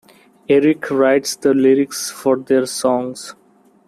Eric 0.49 0.89
writes 0.89 1.35
the 1.35 1.53
lyrics 1.53 2.09
for 2.09 2.35
their 2.35 2.65
songs. 2.65 3.35